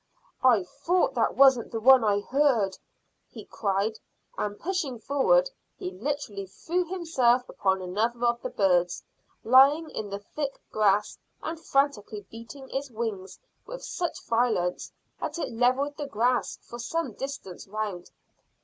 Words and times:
"I 0.43 0.63
thought 0.63 1.13
that 1.13 1.35
wasn't 1.37 1.69
the 1.69 1.79
one 1.79 2.03
I 2.03 2.21
heard," 2.21 2.75
he 3.29 3.45
cried, 3.45 3.99
and 4.35 4.59
pushing 4.59 4.97
forward 4.97 5.51
he 5.77 5.91
literally 5.91 6.47
threw 6.47 6.85
himself 6.85 7.47
upon 7.47 7.83
another 7.83 8.25
of 8.25 8.41
the 8.41 8.49
birds, 8.49 9.03
lying 9.43 9.91
in 9.91 10.09
the 10.09 10.17
thick 10.17 10.59
grass 10.71 11.19
and 11.43 11.59
frantically 11.59 12.25
beating 12.31 12.67
its 12.71 12.89
wings 12.89 13.37
with 13.67 13.83
such 13.83 14.25
violence 14.25 14.91
that 15.19 15.37
it 15.37 15.53
levelled 15.53 15.95
the 15.97 16.07
grass 16.07 16.57
for 16.63 16.79
some 16.79 17.11
distance 17.13 17.67
round. 17.67 18.09